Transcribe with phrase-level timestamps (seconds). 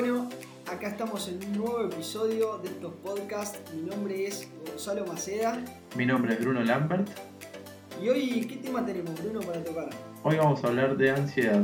[0.00, 0.30] Bueno,
[0.64, 3.60] acá estamos en un nuevo episodio de estos podcasts.
[3.74, 5.62] Mi nombre es Gonzalo Maceda.
[5.94, 7.06] Mi nombre es Bruno Lambert.
[8.02, 9.90] Y hoy, ¿qué tema tenemos, Bruno, para tocar?
[10.22, 11.62] Hoy vamos a hablar de ansiedad.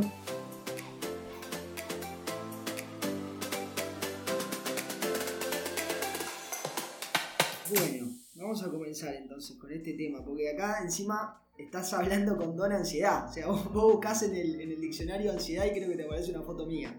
[7.71, 12.71] Bueno, vamos a comenzar entonces con este tema, porque acá encima estás hablando con don
[12.71, 13.31] ansiedad.
[13.31, 16.33] O sea, vos, buscás en el, en el diccionario ansiedad y creo que te aparece
[16.33, 16.95] una foto mía.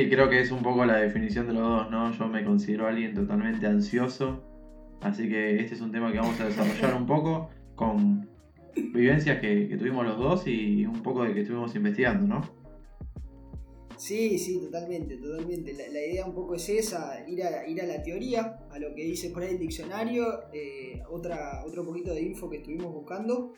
[0.00, 2.10] Sí, creo que es un poco la definición de los dos, ¿no?
[2.12, 4.42] Yo me considero alguien totalmente ansioso,
[5.02, 8.26] así que este es un tema que vamos a desarrollar un poco con
[8.74, 12.59] vivencias que, que tuvimos los dos y un poco de que estuvimos investigando, ¿no?
[14.00, 15.74] Sí, sí, totalmente, totalmente.
[15.74, 18.94] La, la idea un poco es esa, ir a, ir a la teoría, a lo
[18.94, 20.24] que dice por ahí el diccionario,
[20.54, 23.52] eh, otra, otro poquito de info que estuvimos buscando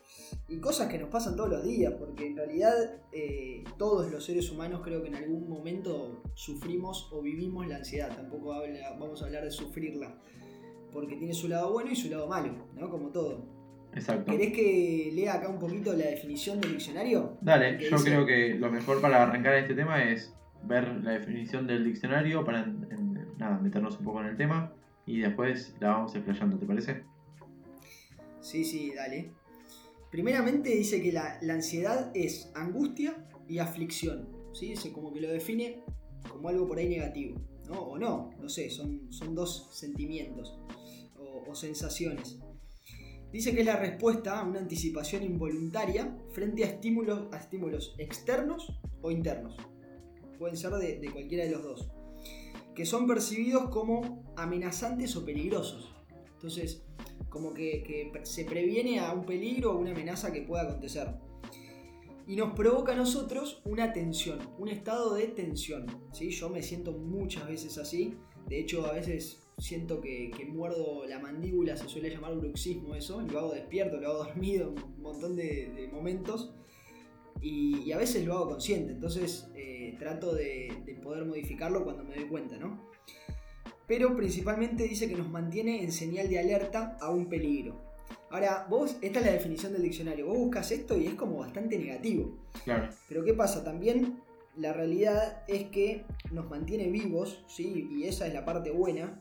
[0.48, 2.74] y cosas que nos pasan todos los días, porque en realidad
[3.12, 8.12] eh, todos los seres humanos creo que en algún momento sufrimos o vivimos la ansiedad,
[8.12, 10.18] tampoco habla, vamos a hablar de sufrirla,
[10.92, 12.90] porque tiene su lado bueno y su lado malo, ¿no?
[12.90, 13.46] Como todo.
[13.94, 14.32] Exacto.
[14.32, 17.36] ¿Querés que lea acá un poquito la definición del diccionario?
[17.42, 21.66] Dale, yo dice- creo que lo mejor para arrancar este tema es ver la definición
[21.66, 22.66] del diccionario para
[23.36, 24.72] nada, meternos un poco en el tema
[25.06, 27.04] y después la vamos explayando, ¿te parece?
[28.40, 29.30] Sí, sí, dale.
[30.10, 33.16] Primeramente dice que la, ansiedad es angustia
[33.48, 34.28] y aflicción.
[34.52, 34.70] ¿sí?
[34.70, 35.80] Dice como que lo define
[36.28, 37.40] como algo por ahí negativo.
[37.68, 37.80] ¿no?
[37.80, 40.58] O no, no sé, son, son dos sentimientos
[41.18, 42.38] o, o sensaciones.
[43.32, 48.78] Dice que es la respuesta a una anticipación involuntaria frente a estímulos, a estímulos externos
[49.00, 49.56] o internos.
[50.42, 51.88] Pueden ser de, cualquiera de los dos.
[52.74, 55.94] Que son percibidos como amenazantes o peligrosos.
[56.32, 56.82] Entonces,
[57.28, 61.14] como que, se previene a un peligro o una amenaza que pueda acontecer.
[62.26, 65.86] Y nos provoca a nosotros una tensión, un estado de tensión.
[66.12, 66.30] ¿sí?
[66.30, 68.16] Yo me siento muchas veces así.
[68.48, 73.20] De hecho, a veces siento que, muerdo la mandíbula, se suele llamar bruxismo eso.
[73.20, 76.52] Lo hago despierto, lo hago dormido, un montón de momentos.
[77.42, 78.92] Y, y a veces lo hago consciente.
[78.92, 82.92] Entonces eh, trato de, de poder modificarlo cuando me doy cuenta, ¿no?
[83.92, 87.76] pero principalmente dice que nos mantiene en señal de alerta a un peligro.
[88.30, 91.78] Ahora, vos, esta es la definición del diccionario, vos buscas esto y es como bastante
[91.78, 92.38] negativo.
[92.64, 92.88] Claro.
[93.06, 93.62] Pero ¿qué pasa?
[93.62, 94.20] También
[94.56, 97.86] la realidad es que nos mantiene vivos, ¿sí?
[97.90, 99.18] Y esa es la parte buena.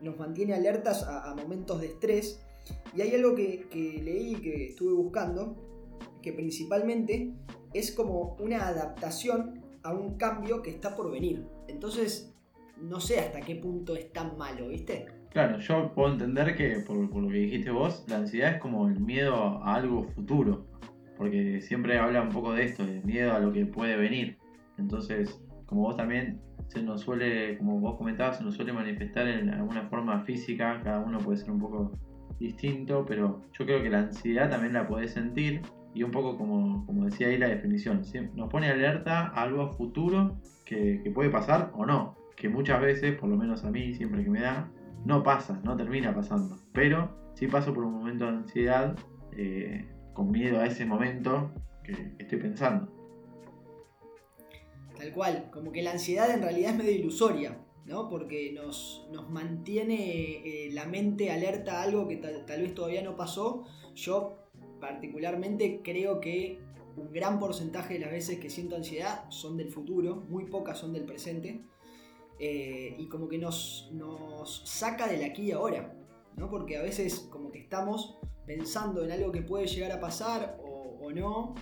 [0.00, 2.40] Nos mantiene alertas a, a momentos de estrés.
[2.92, 5.54] Y hay algo que, que leí y que estuve buscando,
[6.26, 7.30] que principalmente
[7.72, 11.46] es como una adaptación a un cambio que está por venir.
[11.68, 12.34] Entonces,
[12.82, 15.06] no sé hasta qué punto es tan malo, ¿viste?
[15.30, 18.88] Claro, yo puedo entender que, por, por lo que dijiste vos, la ansiedad es como
[18.88, 20.66] el miedo a algo futuro.
[21.16, 24.36] Porque siempre habla un poco de esto, de miedo a lo que puede venir.
[24.78, 29.50] Entonces, como vos también, se nos suele, como vos comentabas, se nos suele manifestar en
[29.50, 30.80] alguna forma física.
[30.82, 31.92] Cada uno puede ser un poco
[32.40, 35.62] distinto, pero yo creo que la ansiedad también la podés sentir.
[35.96, 38.02] Y un poco como, como decía ahí la definición,
[38.34, 40.36] nos pone alerta a algo futuro
[40.66, 42.14] que, puede pasar o no.
[42.36, 44.70] Que muchas veces, por lo menos a mí, siempre que me da,
[45.06, 46.58] no pasa, no termina pasando.
[46.74, 48.94] Pero sí paso por un momento de ansiedad,
[49.38, 51.50] eh, con miedo a ese momento
[51.82, 52.92] que, que estoy pensando.
[54.98, 58.10] Tal cual, como que la ansiedad en realidad es medio ilusoria, ¿no?
[58.10, 63.02] Porque nos, nos mantiene eh, la mente alerta a algo que tal, tal vez todavía
[63.02, 63.64] no pasó.
[63.94, 64.45] Yo
[64.80, 66.58] particularmente creo que
[66.96, 70.92] un gran porcentaje de las veces que siento ansiedad son del futuro, muy pocas son
[70.92, 71.62] del presente.
[72.38, 75.96] Eh, y como que nos, nos saca del aquí y ahora,
[76.36, 76.50] ¿no?
[76.50, 81.10] Porque a veces como que estamos pensando en algo que puede llegar a pasar o,
[81.12, 81.54] no,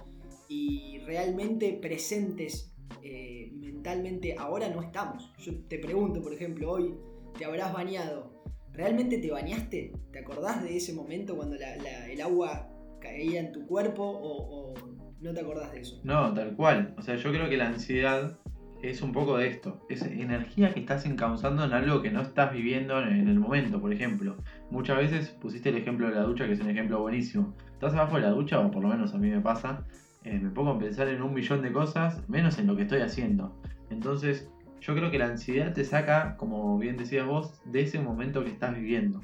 [0.48, 5.32] y realmente presentes eh, mentalmente ahora no estamos.
[5.38, 6.94] Yo te pregunto, por ejemplo, hoy
[7.38, 8.32] te habrás bañado.
[8.72, 9.92] ¿Realmente te bañaste?
[10.10, 12.73] ¿Te acordás de ese momento cuando el agua
[13.04, 14.74] caía en tu cuerpo o,
[15.20, 16.00] no te acordás de eso?
[16.02, 16.94] No, tal cual.
[16.98, 18.36] O sea, yo creo que la ansiedad
[18.82, 19.80] es un poco de esto.
[19.88, 23.80] Es energía que estás encauzando en algo que no estás viviendo en en el momento,
[23.80, 24.36] por ejemplo.
[24.70, 27.54] Muchas veces pusiste el ejemplo de la ducha, que es un ejemplo buenísimo.
[27.72, 29.84] Estás abajo de la ducha, o por lo menos a mí me pasa,
[30.24, 33.00] eh, me pongo a pensar en un millón de cosas, menos en lo que estoy
[33.00, 33.54] haciendo.
[33.90, 38.44] Entonces, yo creo que la ansiedad te saca, como bien decías vos, de ese momento
[38.44, 39.20] que estás viviendo.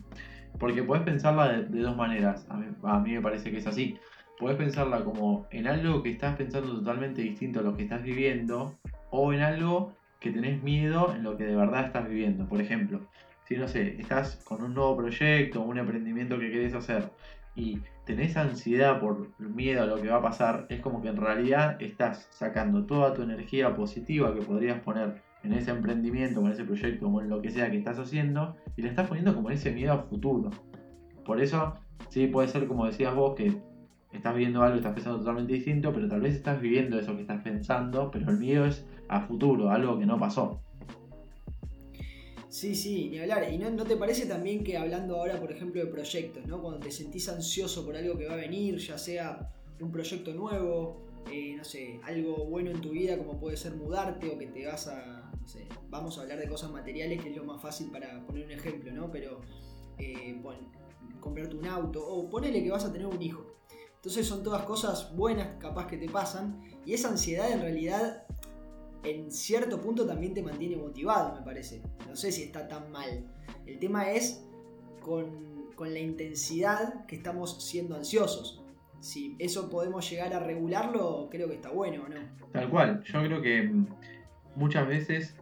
[0.60, 2.46] Porque podés pensarla de, dos maneras.
[2.50, 3.98] A mí, a mí me parece que es así.
[4.38, 8.78] Podés pensarla como en algo que estás pensando totalmente distinto a lo que estás viviendo,
[9.10, 12.46] o en algo que tenés miedo en lo que de verdad estás viviendo.
[12.46, 13.00] Por ejemplo,
[13.48, 17.10] si no sé, estás con un nuevo proyecto, un emprendimiento que querés hacer
[17.56, 21.16] y tenés ansiedad por miedo a lo que va a pasar, es como que en
[21.16, 26.64] realidad estás sacando toda tu energía positiva que podrías poner en ese emprendimiento, en ese
[26.64, 29.72] proyecto o en lo que sea que estás haciendo y le estás poniendo como ese
[29.72, 30.50] miedo a futuro.
[31.25, 31.75] Por eso,
[32.08, 33.60] sí, puede ser como decías vos, que
[34.12, 37.42] estás viendo algo estás pensando totalmente distinto, pero tal vez estás viviendo eso que estás
[37.42, 40.60] pensando, pero el miedo es a futuro, algo que no pasó.
[42.48, 43.46] Sí, sí, ni hablar.
[43.52, 46.60] ¿Y no, te parece también que hablando ahora, por ejemplo, de proyectos, ¿no?
[46.60, 49.48] Cuando te sentís ansioso por algo que va a venir, ya sea
[49.81, 51.00] un proyecto nuevo,
[51.31, 54.67] eh, no sé, algo bueno en tu vida como puede ser mudarte o que te
[54.67, 57.90] vas a, no sé, vamos a hablar de cosas materiales que es lo más fácil
[57.90, 59.11] para poner un ejemplo, ¿no?
[59.11, 59.40] Pero,
[59.99, 60.40] eh,
[61.20, 63.46] comprarte un auto o ponele que vas a tener un hijo.
[63.96, 68.25] Entonces son todas cosas buenas capaz que te pasan y esa ansiedad en realidad
[69.02, 71.82] en cierto punto también te mantiene motivado, me parece.
[72.08, 73.26] No sé si está tan mal.
[73.66, 74.43] El tema es
[75.00, 78.59] con, la intensidad que estamos siendo ansiosos.
[79.00, 82.17] Si eso podemos llegar a regularlo, creo que está bueno, ¿no?
[82.52, 83.02] Tal cual.
[83.05, 83.70] Yo creo que
[84.55, 85.37] muchas veces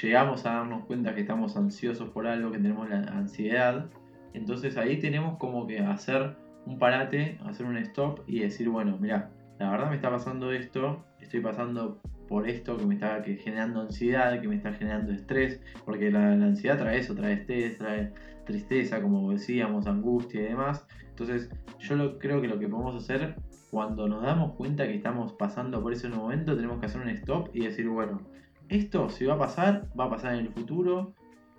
[0.00, 3.86] llegamos a darnos cuenta que estamos ansiosos por algo, que tenemos la ansiedad.
[4.32, 9.30] Entonces ahí tenemos como que hacer un parate, hacer un stop y decir, bueno, mira,
[9.58, 14.40] la verdad me está pasando esto, estoy pasando por esto que me está generando ansiedad,
[14.40, 18.12] que me está generando estrés, porque la, ansiedad trae eso, trae estrés, trae
[18.44, 20.86] tristeza, como decíamos, angustia y demás.
[21.08, 23.36] Entonces yo creo que lo que podemos hacer
[23.70, 27.48] cuando nos damos cuenta que estamos pasando por ese momento, tenemos que hacer un stop
[27.54, 28.20] y decir, bueno,
[28.68, 31.14] esto si va a pasar, va a pasar en el futuro,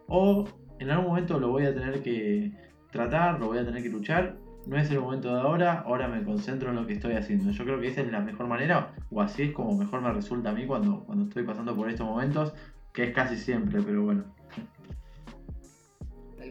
[0.07, 0.45] o
[0.80, 2.51] en algún momento lo voy a tener que
[2.91, 4.38] tratar, lo voy a tener que luchar,
[4.68, 7.51] no es el momento de ahora, ahora me concentro en lo que estoy haciendo.
[7.51, 10.51] Yo creo que esa es la mejor manera, o así es como mejor me resulta
[10.51, 12.53] a mí cuando, cuando estoy pasando por estos momentos,
[12.94, 14.24] que es casi siempre, pero bueno.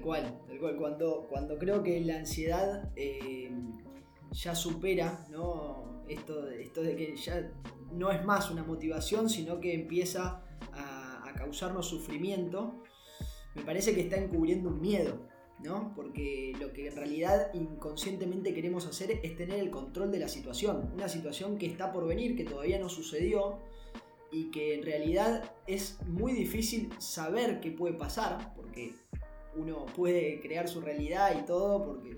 [0.02, 0.76] Cual, tal cual.
[0.76, 3.50] Cuando, cuando creo que la ansiedad eh,
[4.32, 6.04] ya supera ¿no?
[6.08, 7.52] esto, esto de que ya
[7.92, 12.82] no es más una motivación, sino que empieza a, a causarnos sufrimiento,
[13.54, 15.32] me parece que está encubriendo un miedo
[15.62, 15.92] ¿no?
[15.94, 20.90] Porque lo que en realidad inconscientemente queremos hacer es tener el control de la situación,
[20.94, 23.58] una situación que está por venir, que todavía no sucedió
[24.30, 28.94] y que en realidad es muy difícil saber qué puede pasar, porque
[29.56, 32.16] uno puede crear su realidad y todo, porque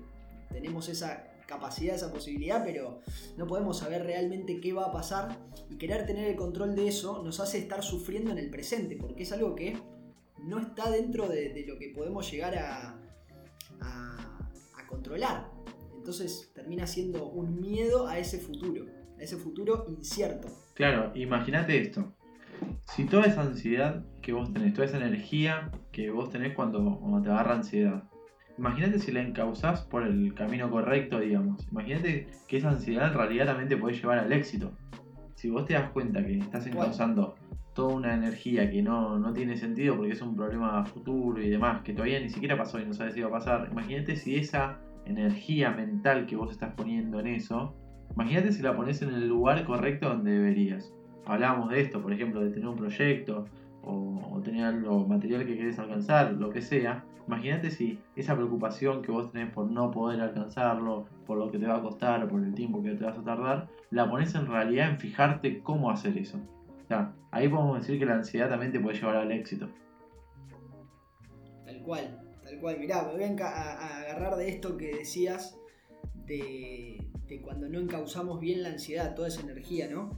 [0.51, 3.01] tenemos esa capacidad, esa posibilidad, pero
[3.37, 5.37] no podemos saber realmente qué va a pasar
[5.69, 9.23] y querer tener el control de eso nos hace estar sufriendo en el presente, porque
[9.23, 9.77] es algo que
[10.43, 12.99] no está dentro de lo que podemos llegar a,
[13.81, 15.51] a, controlar.
[15.95, 18.85] Entonces termina siendo un miedo a ese futuro,
[19.17, 20.47] a ese futuro incierto.
[20.75, 22.13] Claro, imagínate esto.
[22.85, 27.21] Si toda esa ansiedad que vos tenés, toda esa energía que vos tenés cuando, cuando
[27.21, 28.03] te agarra ansiedad,
[28.57, 31.67] imagínate si la encauzás por el camino correcto, digamos.
[31.71, 34.71] Imagínate que esa ansiedad en realidad también te puede llevar al éxito.
[35.35, 37.35] Si vos te das cuenta que estás encauzando
[37.73, 41.81] toda una energía que no, no, tiene sentido porque es un problema futuro y demás,
[41.81, 43.67] que todavía ni siquiera pasó y no sabes si va a pasar.
[43.69, 47.75] Imagínate si esa energía mental que vos estás poniendo en eso,
[48.13, 50.93] imagínate si la pones en el lugar correcto donde deberías.
[51.25, 53.45] Hablábamos de esto, por ejemplo, de tener un proyecto
[53.83, 57.03] o, tener algo material que querés alcanzar, lo que sea.
[57.27, 61.65] Imagínate si esa preocupación que vos tenés por no poder alcanzarlo, por lo que te
[61.65, 64.91] va a costar, por el tiempo que te vas a tardar, la pones en realidad
[64.91, 66.39] en fijarte cómo hacer eso
[67.31, 69.69] ahí podemos decir que la ansiedad también te puede llevar al éxito.
[71.65, 72.79] Tal cual, tal cual.
[72.79, 75.57] Mirá, me voy a, agarrar de esto que decías
[76.25, 76.97] de,
[77.43, 80.09] cuando no encauzamos bien la ansiedad, toda esa energía, ¿no?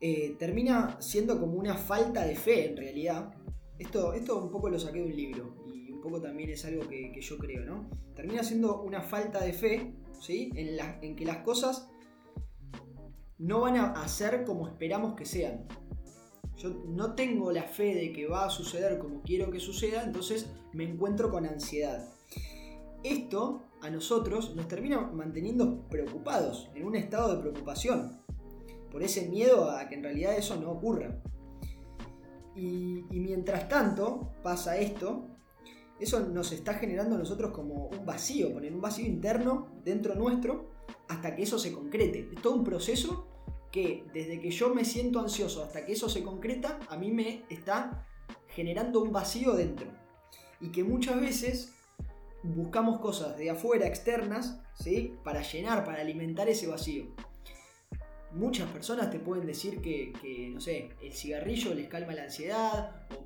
[0.00, 3.34] Eh, termina siendo como una falta de fe en realidad.
[3.78, 6.88] Esto, esto un poco lo saqué de un libro y un poco también es algo
[6.88, 7.88] que, yo creo, ¿no?
[8.14, 10.50] Termina siendo una falta de fe, ¿sí?
[10.54, 11.88] En, en que las cosas
[13.38, 15.66] no van a ser como esperamos que sean.
[16.56, 20.50] Yo no tengo la fe de que va a suceder como quiero que suceda, entonces
[20.74, 22.06] me encuentro con ansiedad.
[23.02, 28.20] Esto a nosotros nos termina manteniendo preocupados, en un estado de preocupación,
[28.90, 31.20] por ese miedo a que en realidad eso no ocurra.
[32.54, 35.28] Y, mientras tanto pasa esto,
[35.98, 40.70] eso nos está generando a nosotros como un vacío, poner un vacío interno dentro nuestro
[41.08, 42.28] hasta que eso se concrete.
[42.32, 43.28] Es todo un proceso
[43.70, 47.44] que desde que yo me siento ansioso hasta que eso se concreta, a mí me
[47.48, 48.06] está
[48.48, 49.86] generando un vacío dentro.
[50.60, 51.72] Y que muchas veces
[52.42, 55.16] buscamos cosas de afuera, externas, ¿sí?
[55.24, 57.14] para llenar, para alimentar ese vacío.
[58.32, 60.12] Muchas personas te pueden decir que,
[60.54, 63.24] no sé, el cigarrillo les calma la ansiedad, o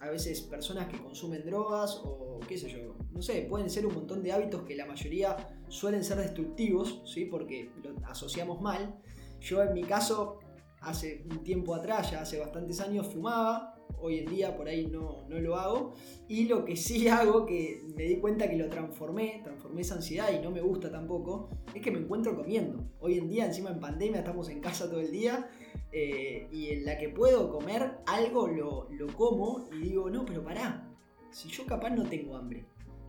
[0.00, 3.94] a veces personas que consumen drogas, o qué sé yo, no sé, pueden ser un
[3.94, 5.36] montón de hábitos que la mayoría
[5.68, 7.24] suelen ser destructivos, ¿sí?
[7.24, 9.00] Porque lo asociamos mal.
[9.40, 10.38] Yo en mi caso,
[10.80, 15.24] hace un tiempo atrás, ya hace bastantes años, fumaba, hoy en día por ahí no,
[15.28, 15.94] no, lo hago.
[16.28, 20.28] Y lo que sí hago, que me di cuenta que lo transformé, transformé esa ansiedad
[20.32, 22.88] y no me gusta tampoco, es que me encuentro comiendo.
[23.00, 25.48] Hoy en día, encima en pandemia, estamos en casa todo el día
[25.92, 30.42] eh, y en la que puedo comer algo lo, lo como y digo, no, pero
[30.42, 30.88] pará,
[31.30, 32.64] si yo capaz no tengo hambre.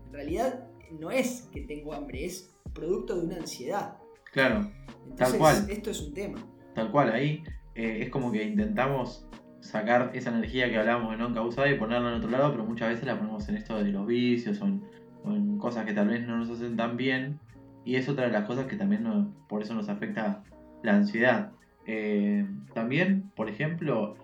[0.07, 3.97] En realidad no es que tengo hambre, es producto de una ansiedad.
[4.31, 4.71] Claro,
[5.15, 5.69] tal cual.
[5.69, 6.45] Esto es un tema.
[6.75, 7.43] Tal cual, ahí
[7.75, 9.26] eh, es como que intentamos
[9.59, 12.89] sacar esa energía que hablábamos de no causada y ponerla en otro lado, pero muchas
[12.89, 16.37] veces la ponemos en esto de los vicios o en, cosas que tal vez no
[16.37, 17.39] nos hacen tan bien.
[17.83, 20.43] Y es otra de las cosas que también por eso nos afecta
[20.83, 21.51] la ansiedad.
[21.85, 24.15] Eh, también, por ejemplo,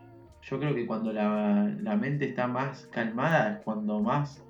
[0.41, 4.43] yo creo que cuando la, la, mente está más calmada es cuando más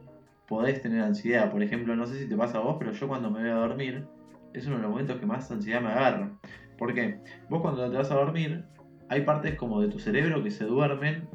[0.47, 1.51] podés tener ansiedad.
[1.51, 3.55] Por ejemplo, no sé si te pasa a vos, pero yo cuando me voy a
[3.55, 4.05] dormir
[4.53, 6.31] es uno de los momentos que más ansiedad me agarra.
[6.77, 7.19] ¿Por qué?
[7.49, 8.65] Vos cuando te vas a dormir
[9.13, 11.27] hay partes como de tu cerebro que se duermen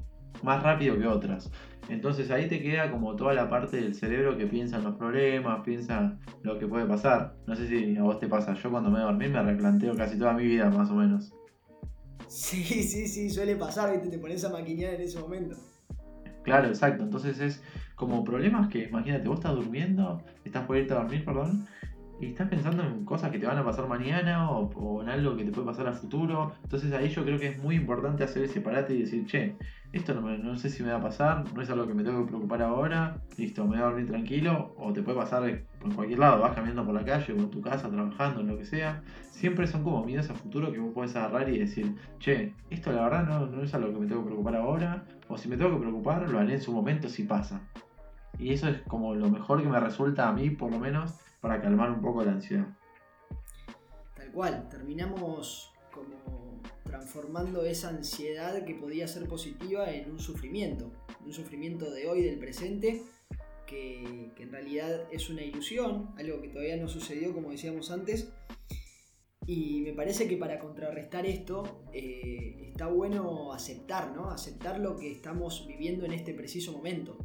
[0.42, 1.50] más rápido que otras.
[1.88, 5.62] Entonces ahí te queda como toda la parte del cerebro que piensa en los problemas,
[5.64, 7.36] piensa lo que puede pasar.
[7.46, 9.94] No sé si a vos te pasa, yo cuando me voy a dormir me replanteo
[9.94, 11.32] casi toda mi vida más o menos.
[12.26, 14.10] Sí, sí, sí, suele pasar, ¿viste?
[14.10, 15.56] te pones a maquinear en ese momento.
[16.42, 17.04] Claro, exacto.
[17.04, 17.62] Entonces es
[17.94, 21.66] como problemas que, imagínate, vos estás durmiendo, estás por irte a dormir, perdón,
[22.20, 25.44] y estás pensando en cosas que te van a pasar mañana o, en algo que
[25.44, 26.52] te puede pasar a futuro.
[26.64, 29.56] Entonces ahí yo creo que es muy importante hacer ese parate y decir, che,
[29.92, 32.24] esto no, no, sé si me va a pasar, no es algo que me tengo
[32.24, 36.18] que preocupar ahora, listo, me voy a dormir tranquilo, o te puede pasar en cualquier
[36.18, 39.02] lado, vas caminando por la calle o en tu casa, trabajando, en lo que sea.
[39.30, 43.02] Siempre son como miedos a futuro que vos podés agarrar y decir, che, esto la
[43.04, 45.70] verdad no, no es algo que me tengo que preocupar ahora, o si me tengo
[45.72, 47.60] que preocupar, lo haré en su momento si pasa.
[48.38, 51.60] Y eso es como lo mejor que me resulta a mí, por lo menos, para
[51.60, 52.66] calmar un poco la ansiedad.
[54.16, 60.90] Tal cual, terminamos como transformando esa ansiedad que podía ser positiva en un sufrimiento,
[61.24, 63.02] un sufrimiento de hoy, del presente,
[63.66, 68.32] que, en realidad es una ilusión, algo que todavía no sucedió como decíamos antes.
[69.46, 74.30] Y me parece que para contrarrestar esto eh, está bueno aceptar, ¿no?
[74.30, 77.16] Aceptar lo que estamos viviendo en este preciso momento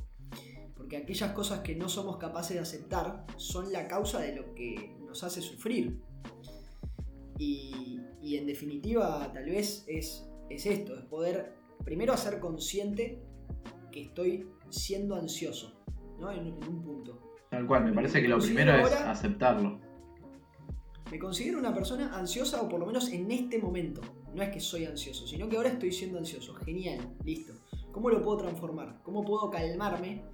[0.84, 4.98] porque aquellas cosas que no somos capaces de aceptar son la causa de lo que
[5.08, 5.98] nos hace sufrir.
[7.40, 11.54] Y, en definitiva, tal vez es, es esto, es poder
[11.86, 13.24] primero hacer consciente
[13.94, 15.82] que estoy siendo ansioso,
[16.20, 16.30] ¿no?
[16.34, 17.38] En, un punto.
[17.50, 19.80] Tal cual, me parece que lo primero es aceptarlo.
[21.10, 24.02] Me considero una persona ansiosa o por lo menos en este momento.
[24.36, 26.54] No es que soy ansioso, sino que ahora estoy siendo ansioso.
[26.56, 27.54] Genial, listo.
[27.94, 29.00] ¿Cómo lo puedo transformar?
[29.02, 30.34] ¿Cómo puedo calmarme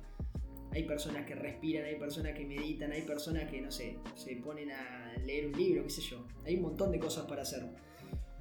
[0.72, 4.72] hay personas que respiran, hay personas que meditan, hay personas que, no sé, se ponen
[4.72, 6.28] a leer un libro, qué sé yo.
[6.46, 7.66] Hay un montón de cosas para hacer.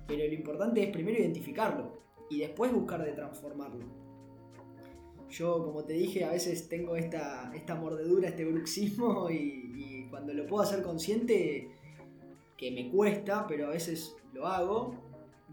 [0.07, 3.85] Pero lo importante es primero identificarlo y después buscar de transformarlo.
[5.31, 10.47] Yo, como te dije, a veces tengo esta, esta mordedura, este bruxismo y, cuando lo
[10.47, 11.69] puedo hacer consciente,
[12.57, 14.95] que me cuesta, pero a veces lo hago,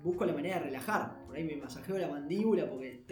[0.02, 1.26] busco la manera de relajar.
[1.26, 3.04] Por ahí me masajeo la mandíbula porque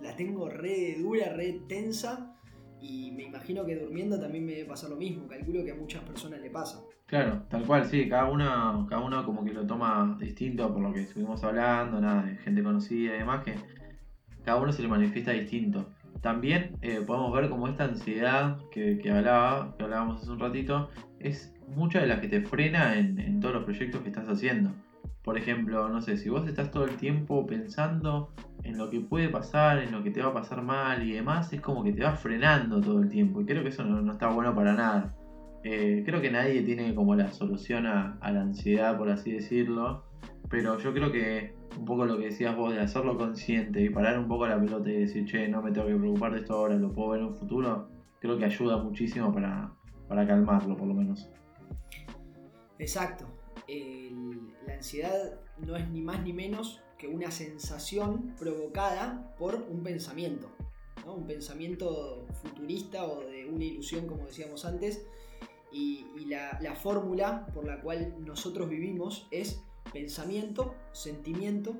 [0.00, 2.36] la tengo re dura, re tensa
[2.88, 5.26] y me imagino que durmiendo también me debe lo mismo.
[5.26, 6.80] Calculo que a muchas personas le pasa.
[7.06, 8.08] Claro, tal cual, sí.
[8.08, 12.22] Cada uno, cada uno como que lo toma distinto por lo que estuvimos hablando, nada,
[12.22, 13.54] de gente conocida y demás, que
[14.44, 15.90] cada uno se le manifiesta distinto.
[16.20, 21.54] También eh, podemos ver como esta ansiedad que, hablaba, que hablábamos hace un ratito, es
[21.68, 24.72] mucha de la que te frena en, en todos los proyectos que estás haciendo.
[25.22, 28.32] Por ejemplo, no sé, si vos estás todo el tiempo pensando
[28.62, 31.52] en lo que puede pasar, en lo que te va a pasar mal y demás,
[31.52, 33.40] es como que te va frenando todo el tiempo.
[33.40, 35.14] Y creo que eso no, está bueno para nada.
[35.64, 40.04] Eh, creo que nadie tiene como la solución a, la ansiedad, por así decirlo.
[40.48, 44.18] Pero yo creo que un poco lo que decías vos de hacerlo consciente y parar
[44.18, 46.76] un poco la pelota y decir, che, no me tengo que preocupar de esto ahora,
[46.76, 47.88] lo puedo ver en un futuro,
[48.20, 49.72] creo que ayuda muchísimo para,
[50.08, 51.30] calmarlo, por lo menos.
[52.78, 53.35] Exacto.
[53.68, 60.50] La ansiedad no es ni más ni menos que una sensación provocada por un pensamiento,
[61.04, 65.06] un pensamiento futurista o de una ilusión, como decíamos antes.
[65.72, 71.76] Y, la, fórmula por la cual nosotros vivimos es pensamiento, sentimiento,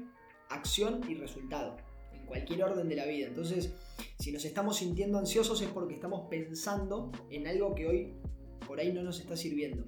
[0.48, 1.76] acción y resultado,
[2.12, 3.26] en cualquier orden de la vida.
[3.26, 3.74] Entonces,
[4.18, 8.14] si nos estamos sintiendo ansiosos es porque estamos pensando en algo que hoy
[8.66, 9.84] por ahí no nos está sirviendo.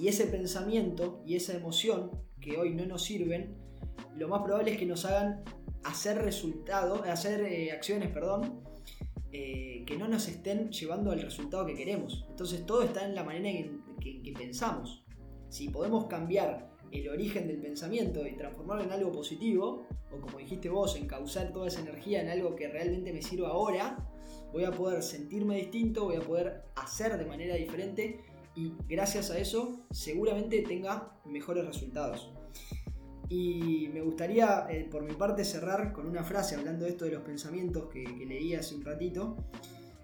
[0.00, 3.54] Y ese pensamiento y esa emoción que hoy no nos sirven,
[4.16, 5.44] lo más probable es que nos hagan
[5.84, 8.62] hacer resultados, hacer eh, acciones, perdón,
[9.30, 12.24] eh, que no nos estén llevando al resultado que queremos.
[12.30, 15.04] Entonces todo está en la manera en que, pensamos.
[15.50, 20.70] Si podemos cambiar el origen del pensamiento y transformarlo en algo positivo, o como dijiste
[20.70, 23.98] vos, encauzar toda esa energía en algo que realmente me sirva ahora,
[24.50, 29.38] voy a poder sentirme distinto, voy a poder hacer de manera diferente y gracias a
[29.38, 32.32] eso seguramente tenga mejores resultados.
[33.28, 37.12] Y me gustaría, eh, por mi parte, cerrar con una frase hablando de esto de
[37.12, 39.36] los pensamientos que, leí hace un ratito,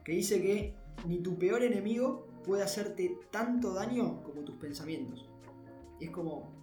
[0.04, 0.74] que dice que
[1.08, 5.28] ni tu peor enemigo puede hacerte tanto daño como tus pensamientos.
[5.98, 6.54] Y es como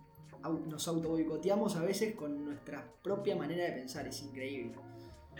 [0.69, 4.73] nos auto boicoteamos a veces con nuestra propia manera de pensar, es increíble.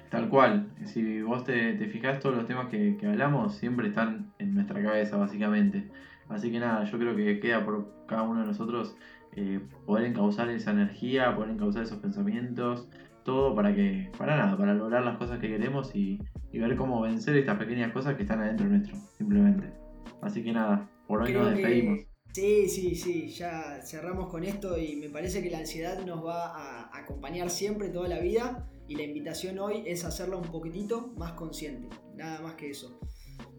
[0.10, 4.32] Tal cual, si vos te, te fijás, todos los temas que, que, hablamos siempre están
[4.40, 5.90] en nuestra cabeza, básicamente.
[6.30, 8.96] Así que nada, yo creo que queda por cada uno de nosotros
[9.36, 12.88] eh, poder encauzar esa energía, poder encauzar esos pensamientos,
[13.24, 16.20] todo para que, para nada, para lograr las cosas que queremos y,
[16.52, 19.74] ver cómo vencer estas pequeñas cosas que están adentro nuestro, simplemente.
[20.22, 22.06] Así que nada, por hoy nos despedimos.
[22.32, 26.48] Sí, sí, sí, ya cerramos con esto y me parece que la ansiedad nos va
[26.56, 31.34] a acompañar siempre toda la vida y la invitación hoy es hacerla un poquitito más
[31.34, 33.00] consciente, nada más que eso.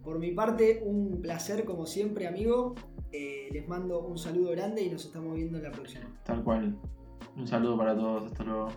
[0.04, 2.75] Por mi parte, un placer como siempre, amigo.
[3.11, 6.04] Eh, les mando un saludo grande y nos estamos viendo en la próxima.
[6.25, 6.76] Tal cual.
[7.37, 8.26] Un saludo para todos.
[8.26, 8.68] Hasta luego.